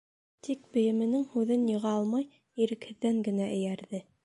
Тик 0.45 0.63
бейеменең 0.77 1.25
һүҙен 1.33 1.67
йыға 1.75 1.93
алмай, 1.99 2.27
ирекһеҙҙән 2.65 3.23
генә 3.31 3.49
эйәрҙе. 3.61 4.05